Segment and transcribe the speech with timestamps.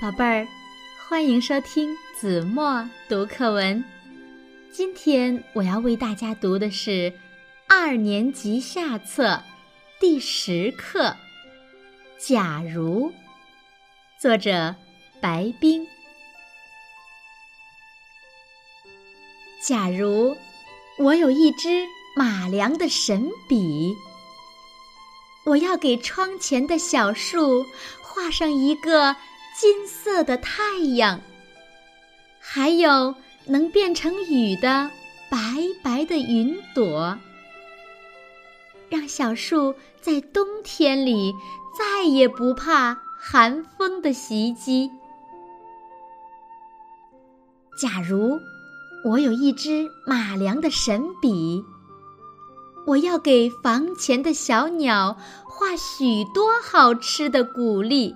[0.00, 0.48] 宝贝儿，
[1.08, 3.84] 欢迎收听子墨读课文。
[4.72, 7.12] 今天我要为大家读的是
[7.68, 9.42] 二年级下册
[10.00, 11.08] 第十课
[12.18, 13.10] 《假如》，
[14.20, 14.74] 作者
[15.20, 15.84] 白冰。
[19.60, 20.36] 假如
[20.98, 21.86] 我有一支
[22.16, 23.96] 马良的神笔，
[25.44, 27.64] 我要给窗前的小树
[28.02, 29.16] 画上一个。
[29.60, 31.20] 金色的太阳，
[32.38, 33.12] 还有
[33.44, 34.88] 能变成雨的
[35.28, 35.38] 白
[35.82, 37.18] 白的云朵，
[38.88, 41.34] 让小树在冬天里
[41.76, 44.88] 再也不怕寒风的袭击。
[47.82, 48.38] 假如
[49.04, 51.64] 我有一支马良的神笔，
[52.86, 58.14] 我要给房前的小鸟画许多好吃的谷粒。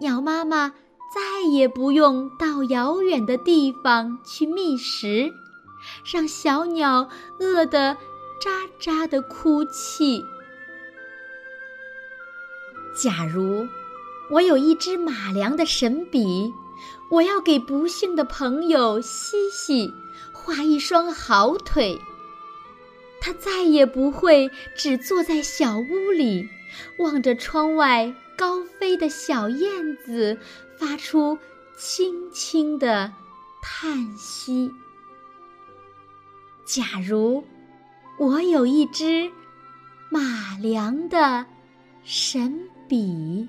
[0.00, 0.70] 鸟妈妈
[1.14, 5.32] 再也不用到遥远的地方去觅食，
[6.12, 7.08] 让小鸟
[7.40, 7.96] 饿得
[8.40, 10.22] 喳喳的哭泣。
[13.02, 13.66] 假如
[14.30, 16.52] 我有一支马良的神笔，
[17.10, 19.92] 我要给不幸的朋友西西
[20.32, 22.00] 画一双好腿，
[23.20, 26.48] 他再也不会只坐在小屋里
[26.98, 28.14] 望着窗外。
[28.36, 30.36] 高飞的小燕子
[30.76, 31.38] 发出
[31.76, 33.12] 轻轻的
[33.62, 34.72] 叹息。
[36.64, 37.44] 假如
[38.18, 39.30] 我有一支
[40.10, 41.46] 马良的
[42.02, 43.48] 神笔，